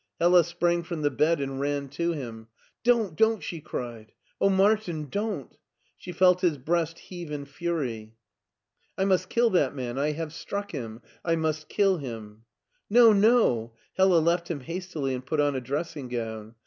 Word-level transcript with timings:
Hella 0.19 0.43
sprang 0.43 0.81
from 0.81 1.03
the 1.03 1.11
bed 1.11 1.39
and 1.39 1.59
ran 1.59 1.87
to 1.89 2.11
him." 2.11 2.47
Don't, 2.83 3.15
don't!" 3.15 3.43
she 3.43 3.61
cried. 3.61 4.13
"Oh, 4.39 4.49
Martin, 4.49 5.09
don't!" 5.11 5.55
She 5.95 6.11
felt 6.11 6.41
his 6.41 6.57
breast 6.57 6.97
heave 6.97 7.29
in 7.31 7.45
fury." 7.45 8.15
I 8.97 9.05
must 9.05 9.29
kill 9.29 9.51
that 9.51 9.75
man. 9.75 9.99
I 9.99 10.13
have 10.13 10.33
struck 10.33 10.71
him: 10.71 11.03
I 11.23 11.35
must 11.35 11.69
kill 11.69 11.99
hun."" 11.99 12.41
No, 12.99 13.13
no!" 13.13 13.73
HeHa 13.99 14.25
left 14.25 14.49
him 14.49 14.61
hastily 14.61 15.13
and 15.13 15.23
put 15.23 15.39
on 15.39 15.55
a 15.55 15.61
dressing 15.61 16.07
gown. 16.07 16.55